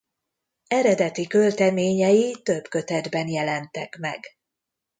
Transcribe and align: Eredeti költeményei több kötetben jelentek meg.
Eredeti 0.67 1.27
költeményei 1.27 2.35
több 2.43 2.67
kötetben 2.67 3.27
jelentek 3.27 3.97
meg. 3.97 4.21